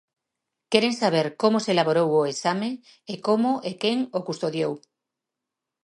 Queren 0.71 0.93
saber 1.03 1.27
como 1.41 1.57
se 1.63 1.71
elaborou 1.75 2.07
o 2.19 2.27
exame 2.33 2.71
e 3.13 3.15
como 3.27 3.51
e 3.69 3.71
quen 3.81 3.97
o 4.17 4.19
custodiou. 4.27 4.73